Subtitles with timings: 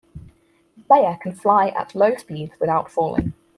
[0.77, 3.33] The player can fly at low speeds without falling.